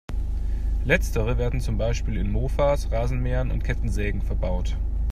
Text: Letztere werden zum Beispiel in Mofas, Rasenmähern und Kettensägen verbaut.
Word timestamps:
Letztere 0.83 1.37
werden 1.37 1.61
zum 1.61 1.77
Beispiel 1.77 2.17
in 2.17 2.31
Mofas, 2.31 2.89
Rasenmähern 2.91 3.51
und 3.51 3.63
Kettensägen 3.63 4.23
verbaut. 4.23 4.75